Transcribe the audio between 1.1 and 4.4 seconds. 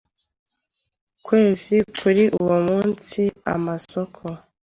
kwezi kuri uwo munsi amasoko